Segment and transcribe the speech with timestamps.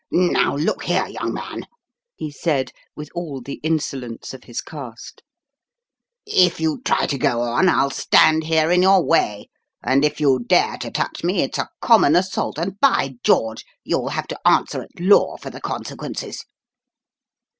[0.09, 1.61] "Now look here, young man,"
[2.15, 5.21] he said, with all the insolence of his caste:
[6.25, 9.49] "if you try to go on, I'll stand here in your way;
[9.83, 14.09] and if you dare to touch me, it's a common assault, and, by George, you'll
[14.09, 16.45] have to answer at law for the consequences."